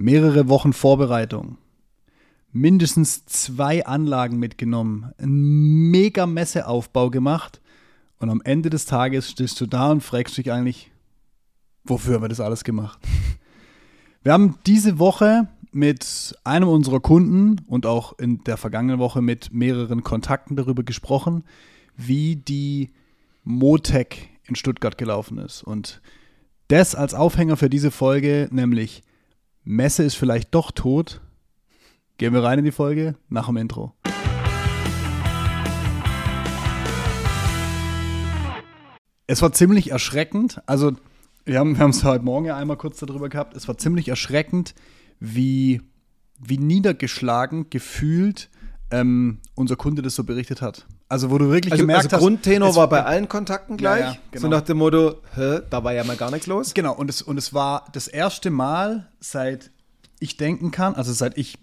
mehrere 0.00 0.48
Wochen 0.48 0.72
Vorbereitung, 0.72 1.58
mindestens 2.52 3.26
zwei 3.26 3.84
Anlagen 3.84 4.38
mitgenommen, 4.38 5.12
einen 5.18 5.90
mega 5.90 6.26
Messeaufbau 6.26 7.10
gemacht 7.10 7.60
und 8.18 8.30
am 8.30 8.40
Ende 8.42 8.70
des 8.70 8.86
Tages 8.86 9.30
stehst 9.30 9.60
du 9.60 9.66
da 9.66 9.90
und 9.90 10.00
fragst 10.00 10.38
dich 10.38 10.50
eigentlich, 10.50 10.90
wofür 11.84 12.14
haben 12.14 12.24
wir 12.24 12.28
das 12.28 12.40
alles 12.40 12.64
gemacht? 12.64 12.98
Wir 14.22 14.34
haben 14.34 14.58
diese 14.66 14.98
Woche 14.98 15.48
mit 15.72 16.36
einem 16.44 16.68
unserer 16.68 17.00
Kunden 17.00 17.62
und 17.68 17.86
auch 17.86 18.18
in 18.18 18.44
der 18.44 18.58
vergangenen 18.58 18.98
Woche 18.98 19.22
mit 19.22 19.50
mehreren 19.54 20.04
Kontakten 20.04 20.56
darüber 20.56 20.82
gesprochen, 20.82 21.42
wie 21.96 22.36
die 22.36 22.90
Motec 23.44 24.28
in 24.44 24.56
Stuttgart 24.56 24.98
gelaufen 24.98 25.38
ist. 25.38 25.62
Und 25.62 26.02
das 26.68 26.94
als 26.94 27.14
Aufhänger 27.14 27.56
für 27.56 27.70
diese 27.70 27.90
Folge, 27.90 28.50
nämlich 28.52 29.02
Messe 29.70 30.02
ist 30.02 30.16
vielleicht 30.16 30.52
doch 30.52 30.72
tot. 30.72 31.20
Gehen 32.18 32.34
wir 32.34 32.42
rein 32.42 32.58
in 32.58 32.64
die 32.64 32.72
Folge 32.72 33.14
nach 33.28 33.46
dem 33.46 33.56
Intro. 33.56 33.94
Es 39.28 39.40
war 39.42 39.52
ziemlich 39.52 39.92
erschreckend. 39.92 40.60
Also, 40.66 40.94
wir 41.44 41.60
haben 41.60 41.78
wir 41.78 41.86
es 41.86 42.02
heute 42.02 42.24
Morgen 42.24 42.46
ja 42.46 42.56
einmal 42.56 42.78
kurz 42.78 42.98
darüber 42.98 43.28
gehabt. 43.28 43.54
Es 43.54 43.68
war 43.68 43.78
ziemlich 43.78 44.08
erschreckend, 44.08 44.74
wie, 45.20 45.82
wie 46.40 46.58
niedergeschlagen 46.58 47.70
gefühlt 47.70 48.50
ähm, 48.90 49.38
unser 49.54 49.76
Kunde 49.76 50.02
das 50.02 50.16
so 50.16 50.24
berichtet 50.24 50.62
hat. 50.62 50.88
Also 51.10 51.28
wo 51.32 51.38
du 51.38 51.50
wirklich 51.50 51.72
also, 51.72 51.82
gemerkt 51.82 52.04
also 52.04 52.16
hast. 52.16 52.22
Grundtenor 52.22 52.76
war 52.76 52.88
bei 52.88 53.04
allen 53.04 53.28
Kontakten 53.28 53.76
gleich. 53.76 54.00
Ja, 54.00 54.12
ja, 54.12 54.18
genau. 54.30 54.42
So 54.42 54.48
nach 54.48 54.60
dem 54.60 54.78
Motto, 54.78 55.16
hä, 55.34 55.58
da 55.68 55.82
war 55.82 55.92
ja 55.92 56.04
mal 56.04 56.16
gar 56.16 56.30
nichts 56.30 56.46
los. 56.46 56.72
Genau, 56.72 56.94
und 56.94 57.10
es, 57.10 57.20
und 57.20 57.36
es 57.36 57.52
war 57.52 57.84
das 57.92 58.06
erste 58.06 58.50
Mal, 58.50 59.10
seit 59.18 59.72
ich 60.20 60.36
denken 60.36 60.70
kann, 60.70 60.94
also 60.94 61.12
seit 61.12 61.36
ich 61.36 61.58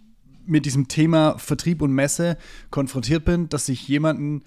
mit 0.45 0.65
diesem 0.65 0.89
Thema 0.89 1.37
Vertrieb 1.37 1.81
und 1.81 1.93
Messe 1.93 2.37
konfrontiert 2.71 3.23
bin, 3.23 3.47
dass 3.47 3.69
ich 3.69 3.87
jemanden 3.87 4.43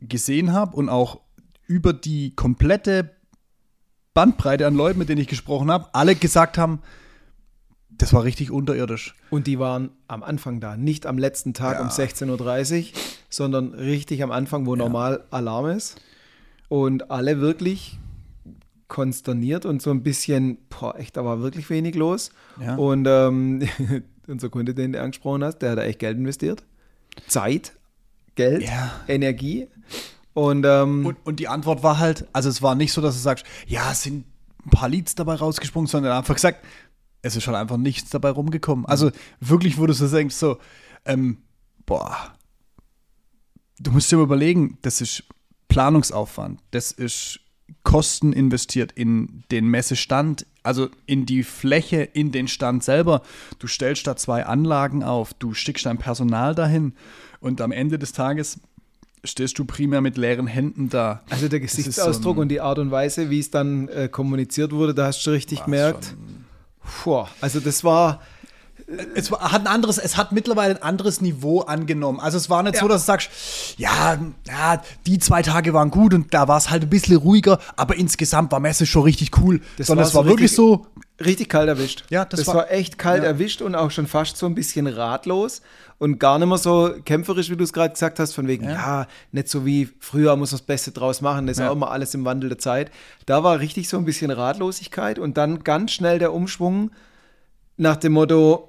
gesehen 0.00 0.52
habe 0.52 0.76
und 0.76 0.88
auch 0.88 1.20
über 1.66 1.92
die 1.92 2.32
komplette 2.36 3.10
Bandbreite 4.14 4.68
an 4.68 4.76
Leuten, 4.76 5.00
mit 5.00 5.08
denen 5.08 5.20
ich 5.20 5.28
gesprochen 5.28 5.68
habe, 5.68 5.88
alle 5.94 6.14
gesagt 6.14 6.58
haben, 6.58 6.80
das 7.98 8.12
war 8.12 8.24
richtig 8.24 8.50
unterirdisch. 8.50 9.14
Und 9.30 9.46
die 9.46 9.58
waren 9.58 9.90
am 10.08 10.22
Anfang 10.22 10.60
da, 10.60 10.76
nicht 10.76 11.06
am 11.06 11.18
letzten 11.18 11.54
Tag 11.54 11.76
Ja. 11.78 11.82
um 11.82 11.88
16.30 11.88 12.80
Uhr, 12.92 13.00
sondern 13.30 13.74
richtig 13.74 14.22
am 14.22 14.30
Anfang, 14.30 14.66
wo 14.66 14.76
normal 14.76 15.24
Alarm 15.30 15.66
ist. 15.70 15.96
Und 16.68 17.10
alle 17.10 17.40
wirklich 17.40 17.98
konsterniert 18.88 19.66
und 19.66 19.82
so 19.82 19.90
ein 19.90 20.02
bisschen, 20.02 20.58
boah, 20.68 20.96
echt, 20.98 21.16
da 21.16 21.24
war 21.24 21.40
wirklich 21.40 21.68
wenig 21.70 21.94
los. 21.94 22.30
Ja. 22.60 22.76
Und 22.76 23.06
ähm, 23.08 23.62
unser 24.28 24.48
Kunde, 24.48 24.74
den 24.74 24.92
du 24.92 25.00
angesprochen 25.00 25.42
hast, 25.44 25.58
der 25.58 25.72
hat 25.72 25.78
da 25.78 25.82
echt 25.82 25.98
Geld 25.98 26.16
investiert. 26.18 26.62
Zeit, 27.26 27.72
Geld, 28.34 28.62
Ja. 28.62 28.92
Energie. 29.08 29.68
Und, 30.34 30.64
ähm, 30.66 31.06
Und, 31.06 31.16
und 31.24 31.40
die 31.40 31.48
Antwort 31.48 31.82
war 31.82 31.98
halt, 31.98 32.26
also 32.32 32.48
es 32.48 32.60
war 32.62 32.74
nicht 32.74 32.92
so, 32.92 33.00
dass 33.00 33.14
du 33.14 33.20
sagst, 33.20 33.46
ja, 33.66 33.90
es 33.92 34.02
sind 34.02 34.26
ein 34.64 34.70
paar 34.70 34.88
Leads 34.88 35.14
dabei 35.14 35.34
rausgesprungen, 35.36 35.86
sondern 35.86 36.12
er 36.12 36.16
hat 36.16 36.24
einfach 36.24 36.34
gesagt, 36.34 36.64
es 37.22 37.36
ist 37.36 37.42
schon 37.42 37.54
einfach 37.54 37.76
nichts 37.76 38.10
dabei 38.10 38.30
rumgekommen. 38.30 38.86
Also 38.86 39.10
wirklich, 39.40 39.78
wo 39.78 39.86
du 39.86 39.92
so 39.92 40.08
denkst, 40.08 40.34
so, 40.34 40.58
ähm, 41.04 41.38
boah, 41.84 42.34
du 43.78 43.90
musst 43.90 44.10
dir 44.10 44.18
überlegen, 44.18 44.78
das 44.82 45.00
ist 45.00 45.24
Planungsaufwand, 45.68 46.60
das 46.70 46.92
ist 46.92 47.40
Kosten 47.82 48.32
investiert 48.32 48.92
in 48.92 49.44
den 49.50 49.66
Messestand, 49.66 50.46
also 50.62 50.88
in 51.06 51.26
die 51.26 51.42
Fläche, 51.42 52.02
in 52.02 52.32
den 52.32 52.48
Stand 52.48 52.84
selber. 52.84 53.22
Du 53.58 53.66
stellst 53.66 54.06
da 54.06 54.16
zwei 54.16 54.46
Anlagen 54.46 55.02
auf, 55.02 55.34
du 55.34 55.54
schickst 55.54 55.86
dein 55.86 55.98
Personal 55.98 56.54
dahin 56.54 56.94
und 57.40 57.60
am 57.60 57.72
Ende 57.72 57.98
des 57.98 58.12
Tages 58.12 58.60
stehst 59.24 59.58
du 59.58 59.64
primär 59.64 60.00
mit 60.00 60.16
leeren 60.16 60.46
Händen 60.46 60.88
da. 60.88 61.22
Also 61.30 61.48
der 61.48 61.60
Gesichtsausdruck 61.60 62.36
so 62.36 62.42
und 62.42 62.48
die 62.48 62.60
Art 62.60 62.78
und 62.78 62.90
Weise, 62.90 63.30
wie 63.30 63.40
es 63.40 63.50
dann 63.50 63.88
äh, 63.88 64.08
kommuniziert 64.08 64.72
wurde, 64.72 64.94
da 64.94 65.06
hast 65.06 65.26
du 65.26 65.30
richtig 65.30 65.64
gemerkt. 65.64 66.14
Puh, 66.86 67.26
also 67.40 67.60
das 67.60 67.82
war, 67.84 68.20
es 69.14 69.30
hat 69.32 69.62
ein 69.62 69.66
anderes, 69.66 69.98
es 69.98 70.16
hat 70.16 70.30
mittlerweile 70.32 70.76
ein 70.76 70.82
anderes 70.82 71.20
Niveau 71.20 71.60
angenommen. 71.62 72.20
Also 72.20 72.36
es 72.38 72.48
war 72.48 72.62
nicht 72.62 72.76
so, 72.76 72.86
dass 72.86 73.02
du 73.02 73.06
sagst, 73.06 73.30
ja, 73.78 74.18
ja, 74.46 74.80
die 75.06 75.18
zwei 75.18 75.42
Tage 75.42 75.74
waren 75.74 75.90
gut 75.90 76.14
und 76.14 76.32
da 76.32 76.46
war 76.46 76.56
es 76.58 76.70
halt 76.70 76.84
ein 76.84 76.90
bisschen 76.90 77.16
ruhiger, 77.16 77.58
aber 77.76 77.96
insgesamt 77.96 78.52
war 78.52 78.60
Messe 78.60 78.86
schon 78.86 79.02
richtig 79.02 79.36
cool. 79.38 79.60
Das 79.76 79.88
Sondern 79.88 80.04
war 80.04 80.08
es 80.08 80.14
war 80.14 80.22
so 80.22 80.28
wirklich 80.28 80.50
richtig- 80.52 80.56
so, 80.56 80.86
richtig 81.24 81.48
kalt 81.48 81.68
erwischt. 81.68 82.04
Ja, 82.10 82.24
das 82.24 82.40
das 82.40 82.46
war- 82.46 82.54
war, 82.54 82.70
echt 82.70 82.96
kalt 82.96 83.22
ja. 83.24 83.28
erwischt 83.28 83.60
und 83.60 83.74
auch 83.74 83.90
schon 83.90 84.06
fast 84.06 84.36
so 84.36 84.46
ein 84.46 84.54
bisschen 84.54 84.86
ratlos 84.86 85.62
und 85.98 86.20
gar 86.20 86.38
nicht 86.38 86.46
mehr 86.46 86.58
so 86.58 86.94
kämpferisch, 87.04 87.50
wie 87.50 87.56
du 87.56 87.64
es 87.64 87.72
gerade 87.72 87.92
gesagt 87.92 88.20
hast, 88.20 88.34
von 88.34 88.46
wegen, 88.46 88.68
ja. 88.68 89.06
nicht 89.32 89.48
so 89.48 89.66
wie 89.66 89.88
früher 89.98 90.36
muss 90.36 90.52
man 90.52 90.58
das 90.58 90.66
Beste 90.66 90.92
draus 90.92 91.22
machen, 91.22 91.46
das 91.48 91.56
ist 91.56 91.62
Ja. 91.62 91.70
auch 91.70 91.74
immer 91.74 91.90
alles 91.90 92.14
im 92.14 92.24
Wandel 92.24 92.50
der 92.50 92.58
Zeit. 92.58 92.92
Da 93.24 93.42
war 93.42 93.58
richtig 93.58 93.88
so 93.88 93.96
ein 93.96 94.04
bisschen 94.04 94.30
Ratlosigkeit 94.30 95.18
und 95.18 95.36
dann 95.38 95.64
ganz 95.64 95.90
schnell 95.92 96.18
der 96.20 96.32
Umschwung 96.32 96.92
nach 97.78 97.96
dem 97.96 98.12
Motto, 98.12 98.68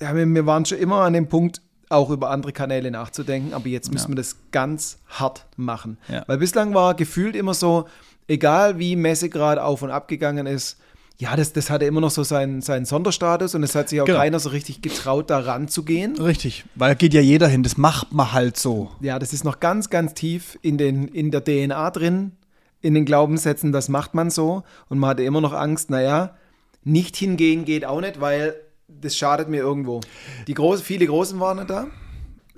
ja, 0.00 0.14
wir, 0.14 0.26
wir 0.26 0.46
waren 0.46 0.64
schon 0.64 0.78
immer 0.78 1.02
an 1.02 1.12
dem 1.12 1.28
Punkt, 1.28 1.60
auch 1.90 2.10
über 2.10 2.30
andere 2.30 2.52
Kanäle 2.52 2.90
nachzudenken, 2.90 3.52
aber 3.54 3.68
jetzt 3.68 3.92
müssen 3.92 4.06
Ja. 4.06 4.12
wir 4.12 4.16
das 4.16 4.36
ganz 4.50 4.98
hart 5.08 5.46
machen. 5.56 5.98
Ja. 6.08 6.24
Weil 6.26 6.38
bislang 6.38 6.74
war 6.74 6.94
gefühlt 6.94 7.36
immer 7.36 7.54
so, 7.54 7.86
egal 8.26 8.78
wie 8.78 8.96
Messe 8.96 9.28
gerade 9.28 9.62
auf 9.62 9.82
und 9.82 9.90
ab 9.90 10.08
gegangen 10.08 10.46
ist, 10.46 10.78
ja, 11.18 11.36
das, 11.36 11.52
das 11.52 11.70
hatte 11.70 11.84
immer 11.84 12.00
noch 12.00 12.10
so 12.10 12.24
seinen, 12.24 12.60
seinen 12.60 12.86
Sonderstatus 12.86 13.54
und 13.54 13.62
es 13.62 13.76
hat 13.76 13.88
sich 13.88 14.00
auch 14.00 14.06
Genau. 14.06 14.18
keiner 14.18 14.40
so 14.40 14.48
richtig 14.48 14.82
getraut, 14.82 15.30
da 15.30 15.38
ranzugehen. 15.38 16.18
richtig, 16.20 16.64
weil 16.74 16.90
da 16.90 16.94
geht 16.94 17.14
ja 17.14 17.20
jeder 17.20 17.46
hin, 17.46 17.62
das 17.62 17.76
macht 17.76 18.12
man 18.12 18.32
halt 18.32 18.56
so. 18.56 18.90
Ja, 19.00 19.20
das 19.20 19.32
ist 19.32 19.44
noch 19.44 19.60
ganz, 19.60 19.90
ganz 19.90 20.14
tief 20.14 20.58
in, 20.62 20.76
den, 20.76 21.06
in 21.06 21.30
der 21.30 21.44
DNA 21.44 21.90
drin, 21.90 22.32
in 22.80 22.94
den 22.94 23.04
Glaubenssätzen, 23.04 23.70
das 23.70 23.88
macht 23.88 24.14
man 24.14 24.30
so. 24.30 24.64
Und 24.88 24.98
man 24.98 25.10
hatte 25.10 25.22
immer 25.22 25.40
noch 25.40 25.52
Angst, 25.52 25.88
naja, 25.90 26.34
nicht 26.82 27.16
hingehen 27.16 27.64
geht 27.64 27.84
auch 27.84 28.00
nicht, 28.00 28.20
weil 28.20 28.56
das 28.88 29.16
schadet 29.16 29.48
mir 29.48 29.58
irgendwo. 29.58 30.00
Die 30.46 30.54
groß, 30.54 30.80
viele 30.82 31.06
Großen 31.06 31.38
waren 31.40 31.58
nicht 31.58 31.70
da. 31.70 31.86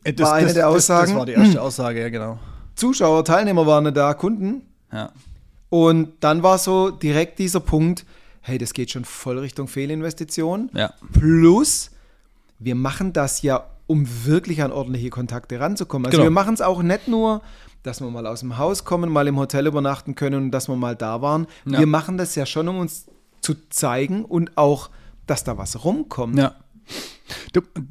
Äh, 0.05 0.19
War 0.19 0.35
eine 0.35 0.53
der 0.53 0.69
Aussagen. 0.69 1.01
Das, 1.03 1.11
das 1.11 1.19
war 1.19 1.27
die 1.27 1.33
erste 1.33 1.63
Aussage, 1.63 2.01
ja 2.01 2.09
genau. 2.09 2.39
Zuschauer, 2.75 3.25
Teilnehmer 3.25 3.67
waren 3.67 3.85
nicht 3.85 3.97
da, 3.97 4.15
Kunden. 4.15 4.63
Ja. 4.93 5.11
Und 5.69 6.13
dann 6.21 6.43
war 6.43 6.59
so 6.59 6.91
direkt 6.91 7.39
dieser 7.39 7.61
Punkt, 7.61 8.05
hey, 8.41 8.59
das 8.59 8.73
geht 8.73 8.91
schon 8.91 9.05
voll 9.05 9.39
Richtung 9.39 9.67
Fehlinvestition. 9.67 10.71
Ja. 10.75 10.93
Plus, 11.13 11.91
wir 12.59 12.75
machen 12.75 13.13
das 13.13 13.43
ja, 13.43 13.67
um 13.89 14.07
wirklich 14.25 14.63
an 14.63 14.73
ordentliche 14.73 15.11
Kontakte 15.11 15.59
ranzukommen. 15.59 16.07
Also 16.07 16.19
Genau. 16.19 16.27
wir 16.27 16.31
machen 16.31 16.55
es 16.55 16.61
auch 16.61 16.83
nicht 16.83 17.09
nur, 17.09 17.43
dass 17.83 18.01
wir 18.01 18.11
mal 18.11 18.27
aus 18.27 18.41
dem 18.41 18.59
Haus 18.59 18.85
kommen, 18.85 19.11
mal 19.11 19.27
im 19.27 19.39
Hotel 19.39 19.67
übernachten 19.67 20.15
können 20.15 20.45
und 20.45 20.51
dass 20.51 20.69
wir 20.69 20.77
mal 20.77 20.95
da 20.97 21.23
waren. 21.23 21.47
Ja. 21.67 21.79
Wir 21.81 21.87
machen 21.87 22.19
das 22.19 22.35
ja 22.35 22.47
schon, 22.47 22.69
um 22.69 22.79
uns 22.79 23.07
zu 23.41 23.55
zeigen 23.71 24.25
und 24.25 24.57
auch, 24.57 24.91
dass 25.27 25.45
da 25.45 25.59
was 25.59 25.85
rumkommt. 25.85 26.39
Ja. 26.39 26.55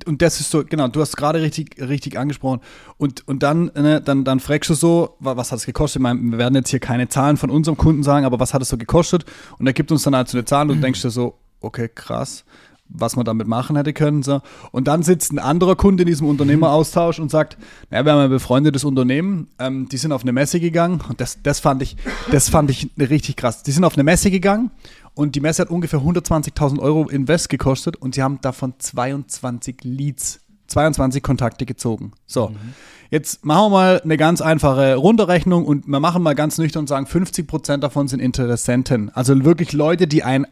Und 0.06 0.22
das 0.22 0.40
ist 0.40 0.52
so, 0.52 0.64
genau, 0.64 0.88
du 0.88 1.02
hast 1.02 1.18
gerade 1.18 1.42
richtig, 1.42 1.76
richtig 1.82 2.18
angesprochen. 2.18 2.62
Und, 2.98 3.28
und 3.28 3.44
dann, 3.44 3.66
ne, 3.76 4.00
dann, 4.02 4.24
dann 4.24 4.40
fragst 4.40 4.70
du 4.70 4.74
so, 4.74 5.16
wa- 5.20 5.36
was 5.36 5.52
hat 5.52 5.60
es 5.60 5.66
gekostet? 5.66 6.02
Wir 6.02 6.38
werden 6.38 6.56
jetzt 6.56 6.70
hier 6.70 6.80
keine 6.80 7.10
Zahlen 7.10 7.36
von 7.36 7.50
unserem 7.50 7.76
Kunden 7.78 8.04
sagen, 8.04 8.26
aber 8.26 8.40
was 8.40 8.54
hat 8.54 8.62
es 8.62 8.70
so 8.70 8.78
gekostet? 8.78 9.26
Und 9.60 9.68
er 9.68 9.74
gibt 9.74 9.92
uns 9.92 10.04
dann 10.04 10.16
halt 10.16 10.30
so 10.30 10.38
eine 10.38 10.46
Zahl 10.46 10.70
und 10.70 10.78
du 10.78 10.82
denkst 10.86 11.02
dir 11.02 11.10
so, 11.10 11.38
okay, 11.60 11.90
krass, 11.94 12.46
was 12.88 13.16
man 13.18 13.26
damit 13.26 13.48
machen 13.48 13.76
hätte 13.76 13.92
können. 13.92 14.24
So. 14.24 14.42
Und 14.72 14.88
dann 14.88 15.04
sitzt 15.04 15.34
ein 15.34 15.40
anderer 15.40 15.76
Kunde 15.76 16.04
in 16.04 16.08
diesem 16.08 16.28
Unternehmeraustausch 16.28 17.20
und 17.20 17.30
sagt, 17.32 17.58
naja, 17.90 18.06
wir 18.06 18.12
haben 18.14 18.20
ein 18.20 18.30
befreundetes 18.30 18.86
Unternehmen, 18.86 19.50
ähm, 19.60 19.90
die 19.90 19.98
sind 19.98 20.12
auf 20.14 20.22
eine 20.22 20.32
Messe 20.32 20.60
gegangen 20.62 21.02
und 21.10 21.20
das, 21.20 21.40
das 21.44 21.60
fand 21.60 21.82
ich, 21.82 21.98
das 22.32 22.48
fand 22.50 22.70
ich 22.70 22.90
richtig 22.98 23.36
krass. 23.36 23.64
Die 23.64 23.72
sind 23.72 23.84
auf 23.84 23.96
eine 23.96 24.04
Messe 24.04 24.32
gegangen 24.32 24.72
und 25.16 25.36
die 25.36 25.40
Messe 25.40 25.64
hat 25.64 25.70
ungefähr 25.70 26.00
120.000 26.00 26.80
Euro 26.80 27.08
Invest 27.08 27.50
gekostet 27.50 27.96
und 27.96 28.16
sie 28.16 28.22
haben 28.22 28.40
davon 28.42 28.74
22 28.78 29.78
Leads, 29.84 30.42
22 30.68 31.24
Kontakte 31.24 31.66
gezogen. 31.66 32.12
So, 32.26 32.52
jetzt 33.10 33.46
machen 33.46 33.66
wir 33.66 33.70
mal 33.70 34.02
eine 34.02 34.18
ganz 34.18 34.42
einfache 34.42 34.96
Runterrechnung 34.96 35.66
und 35.66 35.88
wir 35.88 36.00
machen 36.00 36.22
mal 36.22 36.36
ganz 36.36 36.58
nüchtern 36.58 36.82
und 36.82 36.88
sagen, 36.88 37.06
50% 37.06 37.78
davon 37.78 38.08
sind 38.08 38.20
Interessenten. 38.20 39.10
Also 39.10 39.44
wirklich 39.44 39.72
Leute, 39.74 40.06
die 40.08 40.24
ein 40.24 40.46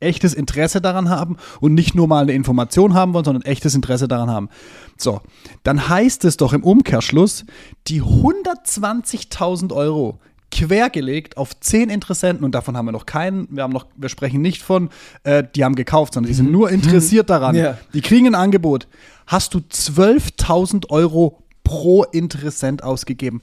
echtes 0.00 0.34
Interesse 0.34 0.80
daran 0.80 1.08
haben 1.08 1.36
und 1.60 1.74
nicht 1.74 1.94
nur 1.94 2.06
mal 2.06 2.22
eine 2.22 2.32
Information 2.32 2.94
haben 2.94 3.14
wollen, 3.14 3.24
sondern 3.24 3.42
echtes 3.42 3.74
Interesse 3.74 4.06
daran 4.06 4.30
haben. 4.30 4.48
So, 4.96 5.20
dann 5.64 5.88
heißt 5.88 6.24
es 6.24 6.36
doch 6.36 6.52
im 6.52 6.62
Umkehrschluss, 6.62 7.44
die 7.88 8.02
120.000 8.02 9.72
Euro 9.72 10.20
quergelegt 10.54 11.36
auf 11.36 11.58
10 11.58 11.90
Interessenten 11.90 12.44
und 12.44 12.54
davon 12.54 12.76
haben 12.76 12.86
wir 12.86 12.92
noch 12.92 13.06
keinen, 13.06 13.48
wir 13.50 13.64
haben 13.64 13.72
noch, 13.72 13.86
wir 13.96 14.08
sprechen 14.08 14.40
nicht 14.40 14.62
von, 14.62 14.88
äh, 15.24 15.42
die 15.54 15.64
haben 15.64 15.74
gekauft, 15.74 16.14
sondern 16.14 16.28
die 16.28 16.34
sind 16.34 16.50
nur 16.52 16.70
interessiert 16.70 17.28
daran. 17.28 17.56
Ja. 17.56 17.76
Die 17.92 18.00
kriegen 18.00 18.26
ein 18.28 18.34
Angebot. 18.34 18.86
Hast 19.26 19.54
du 19.54 19.58
12.000 19.58 20.90
Euro 20.90 21.42
pro 21.64 22.04
Interessent 22.04 22.82
ausgegeben. 22.84 23.42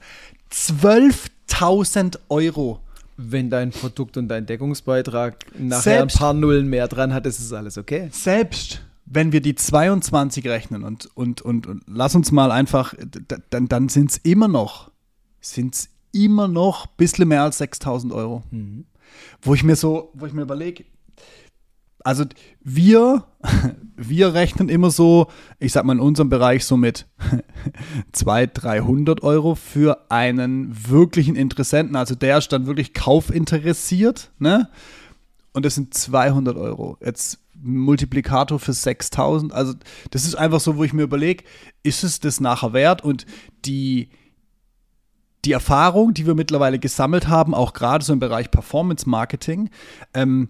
12.000 0.50 2.18
Euro 2.28 2.80
Wenn 3.16 3.50
dein 3.50 3.70
Produkt 3.70 4.16
und 4.16 4.28
dein 4.28 4.46
Deckungsbeitrag 4.46 5.36
nachher 5.58 5.82
Selbst- 5.82 6.16
ein 6.16 6.18
paar 6.18 6.34
Nullen 6.34 6.68
mehr 6.68 6.88
dran 6.88 7.12
hat, 7.12 7.26
ist 7.26 7.40
es 7.40 7.52
alles 7.52 7.76
okay. 7.76 8.08
Selbst 8.10 8.80
wenn 9.04 9.32
wir 9.32 9.42
die 9.42 9.54
22 9.54 10.46
rechnen 10.46 10.84
und, 10.84 11.10
und, 11.14 11.42
und, 11.42 11.66
und 11.66 11.82
lass 11.86 12.14
uns 12.14 12.32
mal 12.32 12.50
einfach, 12.50 12.94
dann, 13.50 13.68
dann 13.68 13.88
sind 13.90 14.10
es 14.12 14.16
immer 14.18 14.48
noch, 14.48 14.90
sind 15.42 15.74
es 15.74 15.88
immer 16.12 16.48
noch 16.48 16.86
ein 16.86 16.92
bisschen 16.96 17.28
mehr 17.28 17.42
als 17.42 17.58
6000 17.58 18.12
Euro. 18.12 18.42
Wo 19.40 19.54
ich 19.54 19.64
mir 19.64 19.76
so, 19.76 20.10
wo 20.14 20.26
ich 20.26 20.32
mir 20.32 20.42
überlege, 20.42 20.84
also 22.04 22.24
wir, 22.62 23.24
wir 23.96 24.34
rechnen 24.34 24.68
immer 24.68 24.90
so, 24.90 25.28
ich 25.58 25.72
sag 25.72 25.84
mal 25.84 25.94
in 25.94 26.00
unserem 26.00 26.28
Bereich 26.28 26.64
so 26.64 26.76
mit 26.76 27.06
200, 28.12 28.62
300 28.62 29.22
Euro 29.22 29.54
für 29.54 30.10
einen 30.10 30.88
wirklichen 30.88 31.36
Interessenten. 31.36 31.96
Also 31.96 32.14
der 32.14 32.38
ist 32.38 32.52
dann 32.52 32.66
wirklich 32.66 32.94
kaufinteressiert, 32.94 34.30
ne? 34.38 34.68
Und 35.54 35.66
das 35.66 35.74
sind 35.74 35.92
200 35.92 36.56
Euro. 36.56 36.96
Jetzt 37.04 37.38
Multiplikator 37.62 38.58
für 38.58 38.72
6000. 38.72 39.52
Also 39.52 39.74
das 40.10 40.24
ist 40.24 40.34
einfach 40.34 40.60
so, 40.60 40.76
wo 40.76 40.84
ich 40.84 40.92
mir 40.92 41.02
überlege, 41.02 41.44
ist 41.82 42.04
es 42.04 42.20
das 42.20 42.40
nachher 42.40 42.72
wert? 42.72 43.04
Und 43.04 43.26
die, 43.64 44.08
die 45.44 45.52
Erfahrung, 45.52 46.14
die 46.14 46.26
wir 46.26 46.34
mittlerweile 46.34 46.78
gesammelt 46.78 47.28
haben, 47.28 47.54
auch 47.54 47.72
gerade 47.72 48.04
so 48.04 48.12
im 48.12 48.20
Bereich 48.20 48.50
Performance 48.50 49.08
Marketing, 49.08 49.70
ähm, 50.14 50.48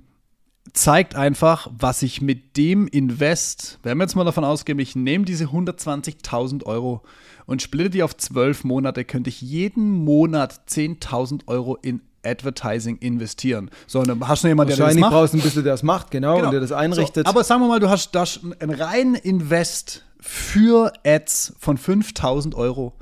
zeigt 0.75 1.17
einfach, 1.17 1.69
was 1.77 2.03
ich 2.03 2.21
mit 2.21 2.57
dem 2.57 2.87
Invest, 2.87 3.79
wenn 3.83 3.99
wir 3.99 4.05
jetzt 4.05 4.15
mal 4.15 4.25
davon 4.25 4.45
ausgehen, 4.45 4.79
ich 4.79 4.95
nehme 4.95 5.25
diese 5.25 5.47
120.000 5.47 6.65
Euro 6.65 7.03
und 7.47 7.63
splitte 7.63 7.91
die 7.91 8.03
auf 8.03 8.17
zwölf 8.17 8.65
Monate, 8.65 9.05
könnte 9.05 9.29
ich 9.29 9.41
jeden 9.41 9.91
Monat 9.91 10.61
10.000 10.69 11.43
Euro 11.49 11.77
in 11.83 12.01
Advertising 12.25 12.99
investieren. 12.99 13.71
So, 13.89 13.99
und 13.99 14.09
dann 14.09 14.29
hast 14.29 14.45
du 14.45 14.49
jemanden, 14.49 14.69
der 14.69 14.77
das 14.77 14.81
Wahrscheinlich 14.85 15.01
macht. 15.01 15.13
brauchst 15.13 15.35
du 15.35 15.39
ein 15.39 15.43
bisschen, 15.43 15.65
der 15.65 15.73
das 15.73 15.83
macht, 15.83 16.11
genau, 16.13 16.37
Genau. 16.37 16.47
und 16.47 16.53
der 16.53 16.61
das 16.61 16.71
einrichtet. 16.71 17.27
So, 17.27 17.31
aber 17.31 17.43
sagen 17.43 17.63
wir 17.63 17.69
mal, 17.69 17.81
du 17.81 17.89
hast, 17.91 18.15
hast 18.17 18.41
einen 18.61 18.73
reinen 18.73 19.17
Invest 19.17 20.05
für 20.21 20.93
Ads 21.05 21.55
von 21.59 21.77
5000 21.77 22.55
Euro. 22.55 22.93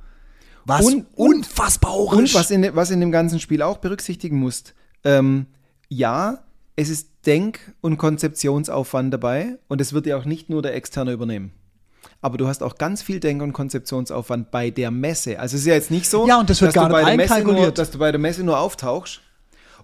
Was 0.70 0.86
Und- 0.86 1.06
unfassbar 1.14 1.92
hoch 1.92 2.12
Und 2.14 2.32
was 2.34 2.50
in, 2.50 2.74
was 2.74 2.90
in 2.90 3.00
dem 3.00 3.12
ganzen 3.12 3.40
Spiel 3.40 3.62
auch 3.62 3.78
berücksichtigen 3.78 4.38
musst, 4.38 4.74
ähm, 5.04 5.46
ja, 5.88 6.44
es 6.76 6.88
ist 6.88 7.08
Denk- 7.26 7.58
und 7.80 7.98
Konzeptionsaufwand 7.98 9.12
dabei 9.12 9.58
und 9.68 9.80
es 9.80 9.92
wird 9.92 10.06
ja 10.06 10.16
auch 10.16 10.24
nicht 10.24 10.48
nur 10.48 10.62
der 10.62 10.74
Externe 10.74 11.12
übernehmen. 11.12 11.52
Aber 12.22 12.38
du 12.38 12.46
hast 12.46 12.62
auch 12.62 12.76
ganz 12.76 13.02
viel 13.02 13.20
Denk- 13.20 13.42
und 13.42 13.52
Konzeptionsaufwand 13.52 14.50
bei 14.50 14.70
der 14.70 14.90
Messe. 14.90 15.38
Also 15.38 15.56
es 15.56 15.62
ist 15.62 15.66
ja 15.66 15.74
jetzt 15.74 15.90
nicht 15.90 16.08
so, 16.08 16.26
Ja, 16.26 16.38
und 16.40 16.48
das 16.48 16.60
wird 16.60 16.68
dass, 16.68 16.74
gar 16.74 16.88
du 16.88 16.94
nicht 16.96 17.04
bei 17.04 17.16
der 17.16 17.16
Messe 17.16 17.44
nur, 17.44 17.70
dass 17.70 17.90
du 17.90 17.98
bei 17.98 18.10
der 18.12 18.20
Messe 18.20 18.42
nur 18.44 18.58
auftauchst. 18.58 19.20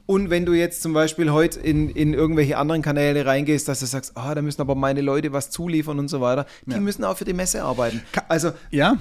Und 0.07 0.31
wenn 0.31 0.47
du 0.47 0.53
jetzt 0.53 0.83
zum 0.83 0.93
Beispiel 0.93 1.33
heute 1.33 1.59
in, 1.61 1.91
in 1.91 2.15
irgendwelche 2.15 2.59
anderen 2.59 2.81
Kanäle 2.81 3.27
reingehst, 3.27 3.67
dass 3.67 3.81
du 3.81 3.87
sagst, 3.87 4.13
ah, 4.17 4.35
da 4.37 4.41
müssen 4.43 4.61
aber 4.61 4.77
meine 4.77 5.01
Leute 5.01 5.33
was 5.33 5.51
zuliefern 5.51 5.99
und 5.99 6.09
so 6.09 6.21
weiter, 6.21 6.47
die 6.65 6.73
Ja. 6.73 6.81
müssen 6.81 7.03
auch 7.05 7.17
für 7.17 7.25
die 7.25 7.33
Messe 7.33 7.65
arbeiten. 7.65 8.01
Also 8.29 8.53
ja? 8.71 8.99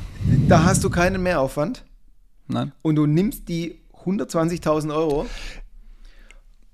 da 0.47 0.63
hast 0.63 0.83
du 0.83 0.89
keinen 0.89 1.21
Mehraufwand 1.21 1.85
Nein. 2.47 2.71
und 2.81 2.95
du 2.95 3.05
nimmst 3.05 3.47
die 3.49 3.79
120.000 4.03 4.93
Euro 4.95 5.27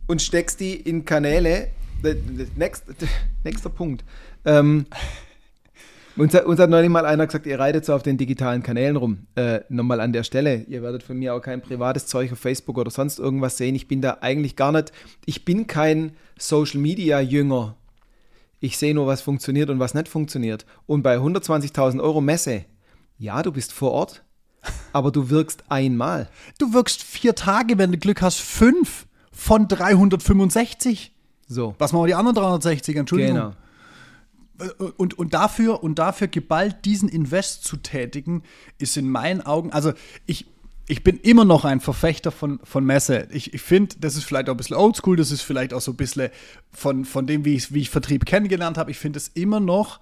und 0.08 0.22
steckst 0.22 0.60
die 0.62 0.76
in 0.76 1.04
Kanäle. 1.06 1.68
äh, 2.04 2.16
Next, 2.56 2.86
nächster 3.44 3.70
Punkt. 3.70 4.04
Ähm, 4.46 4.86
uns, 6.18 6.34
hat, 6.34 6.46
uns 6.46 6.60
hat 6.60 6.70
neulich 6.70 6.90
mal 6.90 7.06
einer 7.06 7.26
gesagt, 7.26 7.46
ihr 7.46 7.60
reitet 7.60 7.86
so 7.86 7.94
auf 7.94 8.04
den 8.04 8.18
digitalen 8.18 8.64
Kanälen 8.64 8.96
rum. 8.96 9.28
Äh, 9.36 9.62
Nochmal 9.70 10.02
an 10.02 10.14
der 10.14 10.24
Stelle, 10.24 10.66
ihr 10.68 10.82
werdet 10.82 11.04
von 11.04 11.18
mir 11.18 11.34
auch 11.34 11.42
kein 11.42 11.62
privates 11.62 12.08
Zeug 12.08 12.32
auf 12.32 12.40
Facebook 12.40 12.78
oder 12.78 12.92
sonst 12.92 13.20
irgendwas 13.20 13.58
sehen. 13.58 13.76
Ich 13.76 13.88
bin 13.88 14.02
da 14.02 14.18
eigentlich 14.22 14.56
gar 14.56 14.72
nicht, 14.72 14.92
ich 15.26 15.46
bin 15.46 15.68
kein 15.68 16.14
Social 16.38 16.80
Media 16.80 17.20
Jünger. 17.20 17.76
Ich 18.60 18.78
sehe 18.78 18.94
nur, 18.94 19.08
was 19.08 19.22
funktioniert 19.22 19.70
und 19.70 19.80
was 19.80 19.94
nicht 19.94 20.08
funktioniert. 20.08 20.66
Und 20.86 21.02
bei 21.02 21.18
120.000 21.18 22.02
Euro 22.02 22.22
Messe, 22.22 22.66
ja, 23.18 23.42
du 23.42 23.52
bist 23.52 23.74
vor 23.74 23.92
Ort, 23.92 24.24
aber 24.94 25.12
du 25.12 25.30
wirkst 25.30 25.64
einmal. 25.70 26.30
Du 26.60 26.74
wirkst 26.74 27.04
vier 27.04 27.36
Tage, 27.36 27.78
wenn 27.78 27.92
du 27.92 27.98
Glück 27.98 28.22
hast, 28.22 28.40
fünf 28.40 29.08
von 29.32 29.68
365. 29.68 31.12
So. 31.48 31.76
Was 31.80 31.92
machen 31.94 32.08
die 32.08 32.16
anderen 32.16 32.36
360? 32.36 32.96
Entschuldigung. 32.96 33.36
Genau. 33.36 33.54
Und, 34.98 35.18
und, 35.18 35.34
dafür, 35.34 35.84
und 35.84 36.00
dafür 36.00 36.28
geballt 36.28 36.86
diesen 36.86 37.10
Invest 37.10 37.64
zu 37.64 37.78
tätigen, 37.78 38.44
ist 38.78 38.98
in 38.98 39.10
meinen 39.10 39.42
Augen, 39.42 39.72
also 39.72 39.94
ich, 40.26 40.46
ich 40.88 41.04
bin 41.04 41.18
immer 41.20 41.46
noch 41.46 41.64
ein 41.64 41.80
Verfechter 41.80 42.32
von, 42.32 42.60
von 42.64 42.84
Messe. 42.84 43.28
Ich, 43.32 43.54
ich 43.54 43.62
finde, 43.62 43.96
das 44.00 44.16
ist 44.16 44.26
vielleicht 44.26 44.50
auch 44.50 44.54
ein 44.54 44.58
bisschen 44.58 44.76
oldschool, 44.76 45.16
das 45.16 45.32
ist 45.32 45.42
vielleicht 45.42 45.74
auch 45.74 45.82
so 45.82 45.92
ein 45.92 45.98
bisschen 45.98 46.30
von, 46.72 47.06
von 47.06 47.28
dem, 47.28 47.46
wie 47.46 47.56
ich, 47.56 47.74
wie 47.74 47.82
ich 47.82 47.90
Vertrieb 47.90 48.26
kennengelernt 48.26 48.78
habe. 48.78 48.92
Ich 48.92 48.98
finde 48.98 49.18
es 49.18 49.30
immer 49.30 49.60
noch 49.60 50.00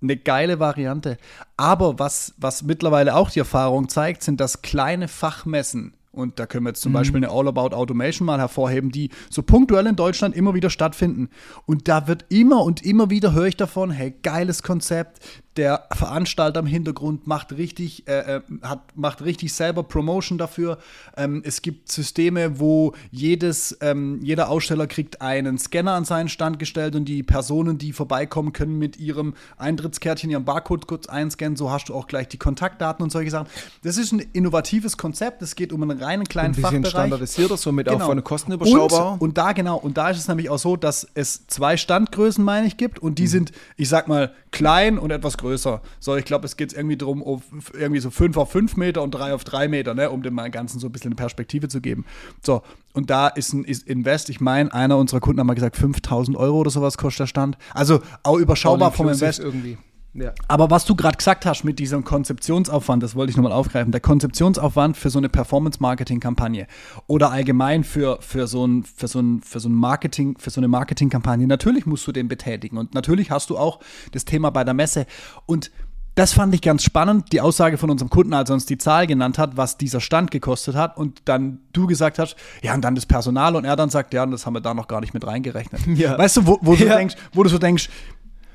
eine 0.00 0.16
geile 0.16 0.58
Variante. 0.58 1.16
Aber 1.56 1.98
was, 1.98 2.34
was 2.36 2.62
mittlerweile 2.62 3.14
auch 3.14 3.30
die 3.30 3.38
Erfahrung 3.38 3.88
zeigt, 3.88 4.22
sind, 4.22 4.40
dass 4.40 4.62
kleine 4.62 5.08
Fachmessen, 5.08 5.94
und 6.12 6.38
da 6.38 6.46
können 6.46 6.64
wir 6.64 6.70
jetzt 6.70 6.82
zum 6.82 6.92
Beispiel 6.92 7.16
eine 7.16 7.30
All 7.30 7.48
About 7.48 7.74
Automation 7.74 8.26
mal 8.26 8.38
hervorheben, 8.38 8.90
die 8.90 9.08
so 9.30 9.42
punktuell 9.42 9.86
in 9.86 9.96
Deutschland 9.96 10.36
immer 10.36 10.52
wieder 10.54 10.68
stattfinden. 10.68 11.30
Und 11.64 11.88
da 11.88 12.06
wird 12.06 12.26
immer 12.28 12.62
und 12.62 12.84
immer 12.84 13.08
wieder 13.08 13.32
höre 13.32 13.46
ich 13.46 13.56
davon, 13.56 13.90
hey, 13.90 14.14
geiles 14.22 14.62
Konzept. 14.62 15.41
Der 15.58 15.86
Veranstalter 15.92 16.60
im 16.60 16.66
Hintergrund 16.66 17.26
macht 17.26 17.52
richtig, 17.52 18.08
äh, 18.08 18.36
äh, 18.36 18.40
hat, 18.62 18.80
macht 18.96 19.22
richtig 19.22 19.52
selber 19.52 19.82
Promotion 19.82 20.38
dafür. 20.38 20.78
Ähm, 21.14 21.42
es 21.44 21.60
gibt 21.60 21.92
Systeme, 21.92 22.58
wo 22.58 22.94
jedes, 23.10 23.76
ähm, 23.82 24.20
jeder 24.22 24.48
Aussteller 24.48 24.86
kriegt 24.86 25.20
einen 25.20 25.58
Scanner 25.58 25.92
an 25.92 26.06
seinen 26.06 26.30
Stand 26.30 26.58
gestellt 26.58 26.96
und 26.96 27.04
die 27.04 27.22
Personen, 27.22 27.76
die 27.76 27.92
vorbeikommen, 27.92 28.54
können 28.54 28.78
mit 28.78 28.98
ihrem 28.98 29.34
Eintrittskärtchen 29.58 30.30
ihren 30.30 30.46
Barcode 30.46 30.86
kurz 30.86 31.06
einscannen. 31.06 31.56
So 31.56 31.70
hast 31.70 31.90
du 31.90 31.94
auch 31.94 32.06
gleich 32.06 32.28
die 32.28 32.38
Kontaktdaten 32.38 33.02
und 33.02 33.10
solche 33.10 33.30
Sachen. 33.30 33.48
Das 33.82 33.98
ist 33.98 34.12
ein 34.12 34.20
innovatives 34.32 34.96
Konzept. 34.96 35.42
Es 35.42 35.54
geht 35.54 35.72
um 35.74 35.82
einen 35.82 36.00
reinen 36.02 36.24
kleinen 36.24 36.54
Ein 36.54 36.62
bisschen 36.62 36.62
Fachbereich. 36.84 36.90
standardisierter, 36.90 37.56
somit 37.58 37.90
auch 37.90 38.00
von 38.00 38.24
Kosten 38.24 38.52
Und, 38.52 38.60
überschaubar. 38.66 39.20
und 39.20 39.36
da 39.36 39.52
genau, 39.52 39.76
und 39.76 39.98
da 39.98 40.08
ist 40.08 40.18
es 40.18 40.28
nämlich 40.28 40.48
auch 40.48 40.58
so, 40.58 40.76
dass 40.76 41.06
es 41.12 41.46
zwei 41.48 41.76
Standgrößen, 41.76 42.42
meine 42.42 42.66
ich, 42.66 42.78
gibt 42.78 43.02
Mhm. 43.02 43.08
und 43.08 43.18
die 43.18 43.26
sind, 43.26 43.52
ich 43.76 43.90
sag 43.90 44.08
mal, 44.08 44.32
klein 44.50 44.98
und 44.98 45.10
etwas 45.10 45.36
größer. 45.42 45.82
So, 46.00 46.16
ich 46.16 46.24
glaube, 46.24 46.46
es 46.46 46.56
geht 46.56 46.72
irgendwie 46.72 46.96
darum, 46.96 47.22
auf 47.22 47.42
irgendwie 47.74 48.00
so 48.00 48.10
5 48.10 48.36
auf 48.36 48.50
5 48.50 48.76
Meter 48.76 49.02
und 49.02 49.10
3 49.10 49.34
auf 49.34 49.44
3 49.44 49.68
Meter, 49.68 49.94
ne, 49.94 50.10
um 50.10 50.22
dem 50.22 50.34
mal 50.34 50.50
Ganzen 50.50 50.78
so 50.78 50.88
ein 50.88 50.92
bisschen 50.92 51.10
eine 51.10 51.16
Perspektive 51.16 51.68
zu 51.68 51.80
geben. 51.80 52.06
So, 52.42 52.62
und 52.94 53.10
da 53.10 53.28
ist 53.28 53.52
ein 53.52 53.64
ist 53.64 53.86
Invest, 53.86 54.30
ich 54.30 54.40
meine, 54.40 54.72
einer 54.72 54.96
unserer 54.96 55.20
Kunden 55.20 55.40
hat 55.40 55.46
mal 55.46 55.54
gesagt, 55.54 55.76
5000 55.76 56.36
Euro 56.36 56.58
oder 56.58 56.70
sowas 56.70 56.96
kostet 56.96 57.20
der 57.20 57.26
Stand. 57.26 57.58
Also 57.74 58.00
auch 58.22 58.38
überschaubar 58.38 58.92
vom 58.92 59.08
Invest. 59.08 59.40
irgendwie. 59.40 59.76
Ja. 60.14 60.32
Aber 60.46 60.70
was 60.70 60.84
du 60.84 60.94
gerade 60.94 61.16
gesagt 61.16 61.46
hast 61.46 61.64
mit 61.64 61.78
diesem 61.78 62.04
Konzeptionsaufwand, 62.04 63.02
das 63.02 63.14
wollte 63.14 63.30
ich 63.30 63.36
nochmal 63.36 63.52
aufgreifen. 63.52 63.92
Der 63.92 64.00
Konzeptionsaufwand 64.02 64.96
für 64.96 65.08
so 65.08 65.18
eine 65.18 65.30
Performance-Marketing-Kampagne 65.30 66.66
oder 67.06 67.30
allgemein 67.30 67.82
für, 67.82 68.18
für 68.20 68.46
so 68.46 68.66
ein, 68.66 68.84
für 68.84 69.08
so 69.08 69.20
ein, 69.20 69.40
für 69.40 69.58
so 69.58 69.68
ein 69.68 69.74
Marketing, 69.74 70.36
für 70.38 70.50
so 70.50 70.60
eine 70.60 70.68
Marketing-Kampagne, 70.68 71.46
natürlich 71.46 71.86
musst 71.86 72.06
du 72.06 72.12
den 72.12 72.28
betätigen. 72.28 72.76
Und 72.76 72.94
natürlich 72.94 73.30
hast 73.30 73.48
du 73.50 73.56
auch 73.56 73.80
das 74.12 74.24
Thema 74.24 74.50
bei 74.50 74.64
der 74.64 74.74
Messe. 74.74 75.06
Und 75.46 75.70
das 76.14 76.34
fand 76.34 76.54
ich 76.54 76.60
ganz 76.60 76.82
spannend, 76.84 77.32
die 77.32 77.40
Aussage 77.40 77.78
von 77.78 77.88
unserem 77.88 78.10
Kunden, 78.10 78.34
als 78.34 78.50
er 78.50 78.54
uns 78.54 78.66
die 78.66 78.76
Zahl 78.76 79.06
genannt 79.06 79.38
hat, 79.38 79.56
was 79.56 79.78
dieser 79.78 80.00
Stand 80.00 80.30
gekostet 80.30 80.74
hat 80.74 80.98
und 80.98 81.22
dann 81.24 81.60
du 81.72 81.86
gesagt 81.86 82.18
hast, 82.18 82.36
ja, 82.62 82.74
und 82.74 82.82
dann 82.82 82.94
das 82.94 83.06
Personal 83.06 83.56
und 83.56 83.64
er 83.64 83.76
dann 83.76 83.88
sagt, 83.88 84.12
ja, 84.12 84.24
und 84.24 84.30
das 84.30 84.44
haben 84.44 84.52
wir 84.52 84.60
da 84.60 84.74
noch 84.74 84.88
gar 84.88 85.00
nicht 85.00 85.14
mit 85.14 85.26
reingerechnet. 85.26 85.86
Ja. 85.86 86.18
Weißt 86.18 86.36
du, 86.36 86.46
wo, 86.46 86.58
wo, 86.60 86.74
du 86.74 86.84
Ja. 86.84 86.96
denkst, 86.96 87.14
wo 87.32 87.42
du 87.42 87.48
so 87.48 87.56
denkst, 87.56 87.88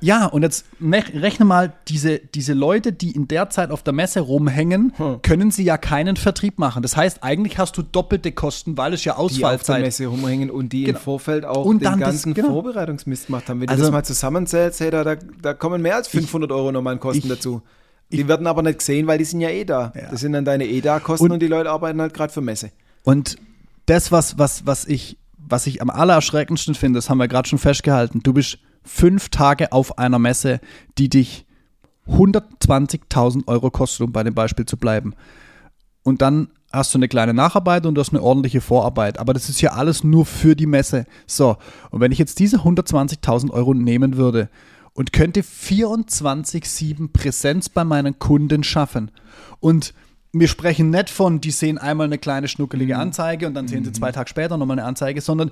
ja, 0.01 0.25
und 0.25 0.44
jetzt 0.44 0.66
rechne 0.82 1.46
mal, 1.46 1.74
diese, 1.88 2.20
diese 2.20 2.54
Leute, 2.54 2.94
die 2.94 3.12
in 3.12 3.27
der 3.27 3.50
Zeit 3.50 3.72
auf 3.72 3.84
der 3.84 3.94
Messe 3.94 4.20
rumhängen, 4.20 4.94
Hm. 4.98 5.22
können 5.22 5.51
sie 5.51 5.63
ja 5.63 5.77
keinen 5.77 6.16
Vertrieb 6.16 6.60
machen. 6.60 6.82
Das 6.84 6.96
heißt, 6.96 7.24
eigentlich 7.24 7.58
hast 7.58 7.77
du 7.77 7.82
doppelte 7.82 8.32
Kosten, 8.32 8.77
weil 8.77 8.94
es 8.94 9.04
ja 9.06 9.13
Die 9.13 9.18
auf 9.20 9.32
der 9.32 9.38
Ausfallzeit 9.48 9.82
Messe 9.82 10.06
rumhängen 10.08 10.50
und 10.51 10.74
die 10.74 10.84
Genau. 10.84 10.98
im 10.98 11.04
Vorfeld 11.04 11.46
auch 11.46 11.66
Und 11.66 11.80
den 11.82 11.86
dann 11.92 12.00
das- 12.00 12.10
ganzen 12.10 12.34
genau. 12.34 12.50
Vorbereitungsmist 12.50 13.27
gemacht 13.27 13.50
haben. 13.50 13.62
Wenn 13.62 13.70
Also- 13.70 13.82
du 13.82 13.86
das 13.88 13.92
mal 13.92 14.04
zusammenzählst, 14.04 14.80
hey, 14.80 14.92
da, 14.92 15.04
da, 15.04 15.16
da 15.42 15.54
kommen 15.54 15.82
mehr 15.82 15.96
als 15.96 16.08
500 16.08 16.51
Euro 16.51 16.72
nochmal 16.72 16.94
an 16.94 17.00
Kosten 17.00 17.24
ich- 17.24 17.30
dazu. 17.30 17.62
Die 18.12 18.27
werden 18.27 18.48
aber 18.48 18.62
nicht 18.62 18.80
gesehen, 18.80 19.06
weil 19.08 19.18
die 19.18 19.25
sind 19.25 19.42
ja 19.42 19.50
eh 19.50 19.66
da. 19.66 19.92
Ja. 19.94 20.10
Das 20.12 20.22
sind 20.22 20.32
dann 20.32 20.46
deine 20.46 20.66
eh 20.66 20.80
da 20.80 21.00
Kosten 21.01 21.25
Und- 21.25 21.32
und, 21.34 21.39
die 21.42 21.48
Leute 21.48 21.70
arbeiten 21.70 22.00
halt 22.00 22.13
gerade 22.13 22.32
für 22.32 22.39
Messe. 22.42 22.72
Und 23.04 23.36
das, 23.86 24.12
was, 24.12 24.38
was, 24.38 24.66
was, 24.66 24.86
ich, 24.86 25.18
was 25.50 25.68
ich 25.68 25.82
am 25.82 25.89
allererschreckendsten 25.89 26.75
finde, 26.75 26.98
das 26.98 27.10
haben 27.10 27.18
wir 27.18 27.27
gerade 27.27 27.48
schon 27.48 27.60
festgehalten, 27.60 28.22
du 28.24 28.34
bist 28.34 28.60
fünf 28.84 29.30
Tage 29.30 29.72
auf 29.72 29.98
einer 29.98 30.20
Messe, 30.20 30.60
die 30.98 31.10
dich 31.10 31.46
120.000 32.10 33.48
Euro 33.48 33.70
kostet, 33.70 34.01
um 34.01 34.12
bei 34.12 34.24
dem 34.24 34.34
Beispiel 34.34 34.66
zu 34.66 34.77
bleiben. 34.77 35.13
Und 36.04 36.22
dann 36.22 36.48
hast 36.72 36.94
du 36.94 36.98
eine 36.98 37.08
kleine 37.08 37.34
Nacharbeit 37.34 37.86
und 37.86 37.96
du 37.96 38.01
hast 38.01 38.12
eine 38.13 38.22
ordentliche 38.22 38.62
Vorarbeit. 38.62 39.20
Aber 39.20 39.34
das 39.34 39.50
ist 39.50 39.62
ja 39.62 39.74
alles 39.74 40.04
nur 40.04 40.25
für 40.25 40.56
die 40.56 40.66
Messe. 40.66 41.06
So, 41.25 41.58
und 41.92 42.00
wenn 42.00 42.12
ich 42.12 42.18
jetzt 42.18 42.39
diese 42.39 42.58
120.000 42.60 43.51
Euro 43.51 43.74
nehmen 43.74 44.16
würde 44.16 44.50
und 44.94 45.13
könnte 45.13 45.42
24-7 45.42 47.12
Präsenz 47.12 47.70
bei 47.70 47.84
meinen 47.84 48.20
Kunden 48.20 48.63
schaffen 48.63 49.12
und 49.60 49.94
wir 50.34 50.48
sprechen 50.48 50.89
nicht 50.89 51.10
von, 51.10 51.41
die 51.41 51.51
sehen 51.51 51.77
einmal 51.77 52.07
eine 52.07 52.17
kleine 52.17 52.48
schnuckelige 52.48 52.98
Anzeige 52.98 53.48
und 53.48 53.53
dann 53.53 53.67
sehen 53.67 53.84
sie 53.84 53.91
zwei 53.91 54.12
Tage 54.12 54.29
später 54.29 54.57
nochmal 54.57 54.79
eine 54.79 54.88
Anzeige, 54.88 55.22
sondern 55.22 55.51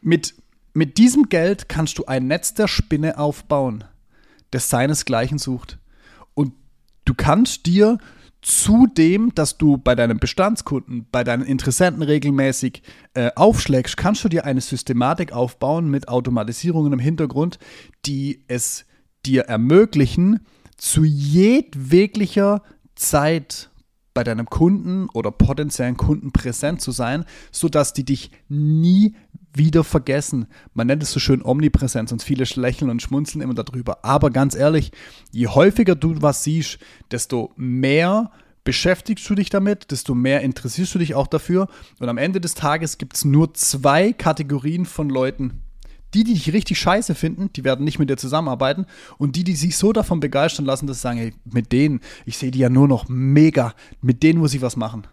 mit, 0.00 0.34
mit 0.72 0.98
diesem 0.98 1.28
Geld 1.28 1.68
kannst 1.68 1.98
du 1.98 2.06
ein 2.06 2.26
Netz 2.26 2.54
der 2.54 2.68
Spinne 2.68 3.18
aufbauen, 3.18 3.84
das 4.50 4.70
seinesgleichen 4.70 5.38
sucht. 5.38 5.78
Und 6.34 6.52
du 7.04 7.14
kannst 7.14 7.66
dir 7.66 7.98
zudem, 8.44 9.34
dass 9.34 9.56
du 9.56 9.78
bei 9.78 9.94
deinen 9.94 10.18
Bestandskunden, 10.18 11.06
bei 11.10 11.24
deinen 11.24 11.44
Interessenten 11.44 12.02
regelmäßig 12.02 12.82
äh, 13.14 13.30
aufschlägst, 13.34 13.96
kannst 13.96 14.22
du 14.22 14.28
dir 14.28 14.44
eine 14.44 14.60
Systematik 14.60 15.32
aufbauen 15.32 15.88
mit 15.88 16.08
Automatisierungen 16.08 16.92
im 16.92 16.98
Hintergrund, 16.98 17.58
die 18.04 18.44
es 18.46 18.84
dir 19.24 19.44
ermöglichen, 19.44 20.40
zu 20.76 21.04
jedweglicher 21.04 22.62
Zeit 22.94 23.70
bei 24.14 24.24
deinem 24.24 24.46
Kunden 24.46 25.08
oder 25.12 25.30
potenziellen 25.30 25.96
Kunden 25.96 26.32
präsent 26.32 26.80
zu 26.80 26.92
sein, 26.92 27.24
sodass 27.50 27.92
die 27.92 28.04
dich 28.04 28.30
nie 28.48 29.14
wieder 29.52 29.84
vergessen. 29.84 30.46
Man 30.72 30.86
nennt 30.86 31.02
es 31.02 31.12
so 31.12 31.20
schön 31.20 31.44
Omnipräsenz 31.44 32.12
und 32.12 32.22
viele 32.22 32.44
lächeln 32.54 32.90
und 32.90 33.02
schmunzeln 33.02 33.42
immer 33.42 33.54
darüber. 33.54 34.04
Aber 34.04 34.30
ganz 34.30 34.54
ehrlich, 34.54 34.92
je 35.32 35.48
häufiger 35.48 35.94
du 35.94 36.22
was 36.22 36.44
siehst, 36.44 36.78
desto 37.10 37.52
mehr 37.56 38.30
beschäftigst 38.64 39.28
du 39.28 39.34
dich 39.34 39.50
damit, 39.50 39.90
desto 39.90 40.14
mehr 40.14 40.40
interessierst 40.40 40.94
du 40.94 40.98
dich 40.98 41.14
auch 41.14 41.26
dafür. 41.26 41.68
Und 41.98 42.08
am 42.08 42.18
Ende 42.18 42.40
des 42.40 42.54
Tages 42.54 42.98
gibt 42.98 43.14
es 43.14 43.24
nur 43.24 43.52
zwei 43.54 44.12
Kategorien 44.12 44.86
von 44.86 45.10
Leuten. 45.10 45.63
Die, 46.14 46.24
die 46.24 46.34
dich 46.34 46.52
richtig 46.52 46.78
scheiße 46.78 47.14
finden, 47.14 47.50
die 47.52 47.64
werden 47.64 47.84
nicht 47.84 47.98
mit 47.98 48.08
dir 48.08 48.16
zusammenarbeiten. 48.16 48.86
Und 49.18 49.36
die, 49.36 49.44
die 49.44 49.56
sich 49.56 49.76
so 49.76 49.92
davon 49.92 50.20
begeistern 50.20 50.64
lassen, 50.64 50.86
dass 50.86 50.98
sie 50.98 51.02
sagen, 51.02 51.18
hey, 51.18 51.34
mit 51.44 51.72
denen, 51.72 52.00
ich 52.24 52.38
sehe 52.38 52.50
die 52.50 52.60
ja 52.60 52.68
nur 52.68 52.88
noch 52.88 53.08
mega, 53.08 53.74
mit 54.00 54.22
denen 54.22 54.38
muss 54.38 54.54
ich 54.54 54.62
was 54.62 54.76
machen. 54.76 55.06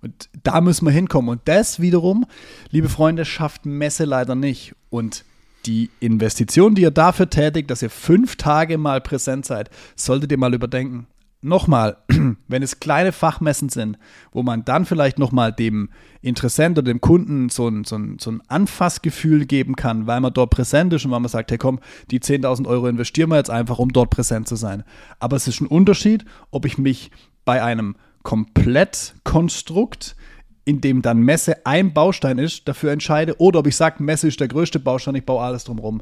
Und 0.00 0.28
da 0.42 0.60
müssen 0.60 0.84
wir 0.84 0.92
hinkommen. 0.92 1.30
Und 1.30 1.40
das 1.46 1.80
wiederum, 1.80 2.26
liebe 2.70 2.88
Freunde, 2.88 3.24
schafft 3.24 3.64
Messe 3.64 4.04
leider 4.04 4.34
nicht. 4.34 4.74
Und 4.90 5.24
die 5.66 5.88
Investition, 6.00 6.74
die 6.74 6.82
ihr 6.82 6.90
dafür 6.90 7.30
tätigt, 7.30 7.70
dass 7.70 7.80
ihr 7.80 7.88
fünf 7.88 8.36
Tage 8.36 8.76
mal 8.76 9.00
präsent 9.00 9.46
seid, 9.46 9.70
solltet 9.96 10.30
ihr 10.30 10.38
mal 10.38 10.52
überdenken 10.52 11.06
nochmal, 11.44 11.98
wenn 12.48 12.62
es 12.62 12.80
kleine 12.80 13.12
Fachmessen 13.12 13.68
sind, 13.68 13.98
wo 14.32 14.42
man 14.42 14.64
dann 14.64 14.84
vielleicht 14.84 15.18
nochmal 15.18 15.52
dem 15.52 15.90
Interessent 16.22 16.78
oder 16.78 16.86
dem 16.90 17.00
Kunden 17.00 17.50
so 17.50 17.68
ein, 17.68 17.84
so, 17.84 17.96
ein, 17.96 18.18
so 18.18 18.30
ein 18.30 18.42
Anfassgefühl 18.48 19.44
geben 19.44 19.76
kann, 19.76 20.06
weil 20.06 20.20
man 20.20 20.32
dort 20.32 20.50
präsent 20.50 20.92
ist 20.92 21.04
und 21.04 21.10
weil 21.10 21.20
man 21.20 21.28
sagt, 21.28 21.50
hey 21.50 21.58
komm, 21.58 21.80
die 22.10 22.20
10.000 22.20 22.66
Euro 22.66 22.88
investieren 22.88 23.30
wir 23.30 23.36
jetzt 23.36 23.50
einfach, 23.50 23.78
um 23.78 23.92
dort 23.92 24.10
präsent 24.10 24.48
zu 24.48 24.56
sein. 24.56 24.84
Aber 25.20 25.36
es 25.36 25.46
ist 25.46 25.60
ein 25.60 25.66
Unterschied, 25.66 26.24
ob 26.50 26.64
ich 26.64 26.78
mich 26.78 27.10
bei 27.44 27.62
einem 27.62 27.96
Komplettkonstrukt, 28.22 30.16
in 30.64 30.80
dem 30.80 31.02
dann 31.02 31.20
Messe 31.20 31.66
ein 31.66 31.92
Baustein 31.92 32.38
ist, 32.38 32.66
dafür 32.66 32.90
entscheide, 32.92 33.38
oder 33.38 33.58
ob 33.58 33.66
ich 33.66 33.76
sage, 33.76 34.02
Messe 34.02 34.28
ist 34.28 34.40
der 34.40 34.48
größte 34.48 34.80
Baustein, 34.80 35.14
ich 35.14 35.26
baue 35.26 35.42
alles 35.42 35.64
drumherum 35.64 36.00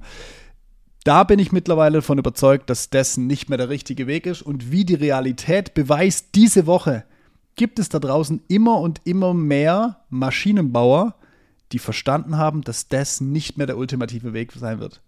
da 1.05 1.25
bin 1.25 1.39
ich 1.39 1.53
mittlerweile 1.53 1.99
davon 1.99 2.19
überzeugt, 2.19 2.71
dass 2.71 2.91
das 2.91 3.17
nicht 3.17 3.49
mehr 3.49 3.59
der 3.59 3.69
richtige 3.69 4.07
Weg 4.07 4.27
ist. 4.27 4.43
Und 4.43 4.71
wie 4.71 4.85
die 4.85 4.95
Realität 4.95 5.75
beweist, 5.75 6.35
diese 6.35 6.67
Woche 6.67 7.05
gibt 7.57 7.79
es 7.79 7.89
da 7.89 7.99
draußen 7.99 8.43
immer 8.49 8.81
und 8.81 9.01
immer 9.05 9.35
mehr 9.35 10.01
Maschinenbauer, 10.11 11.15
die 11.73 11.79
verstanden 11.79 12.39
haben, 12.39 12.63
dass 12.63 12.89
das 12.89 13.21
nicht 13.21 13.59
mehr 13.59 13.67
der 13.67 13.79
ultimative 13.79 14.33
Weg 14.33 14.53
sein 14.53 14.79
wird. 14.79 15.01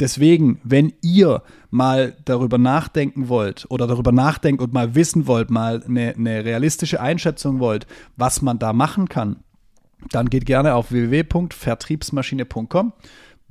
Deswegen, 0.00 0.60
wenn 0.64 0.92
ihr 1.00 1.42
mal 1.70 2.16
darüber 2.24 2.58
nachdenken 2.58 3.28
wollt 3.28 3.66
oder 3.68 3.86
darüber 3.86 4.10
nachdenkt 4.10 4.60
und 4.60 4.72
mal 4.72 4.94
wissen 4.94 5.26
wollt, 5.26 5.50
mal 5.50 5.82
eine, 5.86 6.14
eine 6.16 6.44
realistische 6.44 7.00
Einschätzung 7.00 7.60
wollt, 7.60 7.86
was 8.16 8.42
man 8.42 8.58
da 8.58 8.72
machen 8.72 9.08
kann, 9.08 9.36
dann 10.10 10.28
geht 10.28 10.46
gerne 10.46 10.74
auf 10.74 10.90
www.vertriebsmaschine.com 10.90 12.92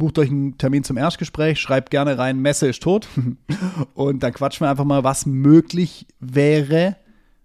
bucht 0.02 0.18
euch 0.18 0.32
einen 0.32 0.58
Termin 0.58 0.84
zum 0.84 0.98
Erstgespräch, 0.98 1.60
schreibt 1.60 1.92
gerne 1.92 2.18
rein, 2.18 2.40
Messe 2.40 2.68
ist 2.68 2.82
tot. 2.82 3.08
Und 3.94 4.24
dann 4.24 4.34
quatschen 4.34 4.66
wir 4.66 4.72
einfach 4.72 4.84
mal, 4.84 5.04
was 5.04 5.28
möglich 5.28 6.08
wäre, 6.20 6.96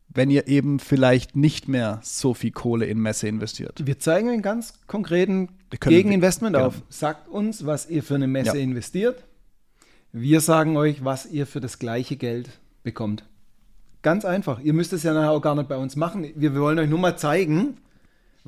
wenn 0.09 0.31
ihr 0.31 0.49
eben 0.49 0.79
vielleicht 0.79 1.37
nicht 1.37 1.69
mehr 1.69 2.01
so 2.03 2.33
viel 2.33 2.53
Kohle 2.53 2.87
in 2.87 2.99
Messe 2.99 3.29
investiert. 3.29 3.87
Wir 3.87 3.99
zeigen 3.99 4.31
einen 4.31 4.41
ganz 4.41 4.73
konkreten 4.87 5.51
Gegeninvestment 5.69 6.57
auf. 6.57 6.81
Sagt 6.89 7.29
uns, 7.29 7.67
was 7.67 7.91
ihr 7.91 8.03
für 8.03 8.15
eine 8.15 8.27
Messe 8.27 8.57
ja. 8.57 8.65
investiert. 8.65 9.23
Wir 10.13 10.41
sagen 10.41 10.79
euch, 10.79 11.05
was 11.05 11.27
ihr 11.27 11.47
für 11.47 11.61
das 11.61 11.79
gleiche 11.79 12.17
Geld 12.17 12.49
bekommt. 12.83 13.25
Ganz 14.01 14.25
einfach. 14.25 14.61
Ihr 14.61 14.73
müsst 14.73 14.95
es 14.95 15.03
ja 15.03 15.13
nachher 15.13 15.33
auch 15.33 15.43
gar 15.43 15.57
nicht 15.57 15.69
bei 15.69 15.77
uns 15.77 15.95
machen. 15.95 16.27
Wir 16.35 16.55
wollen 16.55 16.79
euch 16.79 16.89
nur 16.89 17.01
mal 17.01 17.19
zeigen, 17.19 17.77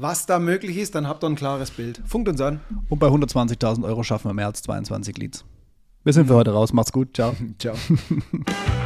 was 0.01 0.27
da 0.27 0.39
möglich 0.39 0.77
ist, 0.77 0.95
dann 0.95 1.09
habt 1.09 1.25
ihr 1.25 1.29
ein 1.29 1.35
klares 1.35 1.73
Bild. 1.73 2.01
Funkt 2.07 2.29
uns 2.29 2.41
an. 2.41 2.61
Und 2.89 3.01
bei 3.01 3.09
120.000 3.09 3.85
Euro 3.85 4.05
schaffen 4.05 4.31
wir 4.31 4.35
mehr 4.35 4.47
als 4.47 4.63
22 4.63 5.19
Leads. 5.19 5.45
Wir 6.05 6.13
sind 6.13 6.29
für 6.29 6.35
heute 6.35 6.53
raus. 6.53 6.73
Macht's 6.73 6.93
gut. 6.93 7.15
Ciao. 7.15 7.35
Ciao. 7.59 7.75